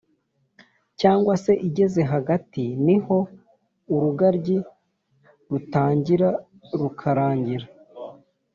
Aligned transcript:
cyangwa 0.99 1.33
se 1.43 1.51
igeze 1.67 2.01
hagati, 2.13 2.63
ni 2.85 2.97
ho 3.05 3.17
urugaryi 3.93 4.57
rutangira 5.49 6.29
rukarangira 6.79 7.65